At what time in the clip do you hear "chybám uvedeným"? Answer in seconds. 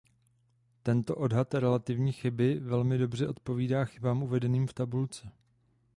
3.85-4.67